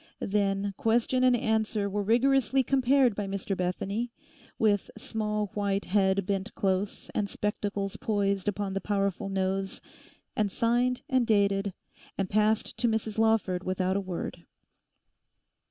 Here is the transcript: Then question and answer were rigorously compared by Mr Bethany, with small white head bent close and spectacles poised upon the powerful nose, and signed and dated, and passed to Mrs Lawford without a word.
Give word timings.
Then 0.23 0.73
question 0.77 1.23
and 1.23 1.35
answer 1.35 1.87
were 1.87 2.01
rigorously 2.01 2.63
compared 2.63 3.13
by 3.13 3.27
Mr 3.27 3.55
Bethany, 3.55 4.11
with 4.57 4.89
small 4.97 5.51
white 5.53 5.85
head 5.85 6.25
bent 6.25 6.55
close 6.55 7.11
and 7.13 7.29
spectacles 7.29 7.97
poised 7.97 8.47
upon 8.47 8.73
the 8.73 8.81
powerful 8.81 9.29
nose, 9.29 9.79
and 10.35 10.51
signed 10.51 11.03
and 11.07 11.27
dated, 11.27 11.75
and 12.17 12.31
passed 12.31 12.77
to 12.77 12.87
Mrs 12.87 13.19
Lawford 13.19 13.63
without 13.63 13.95
a 13.95 14.01
word. 14.01 14.47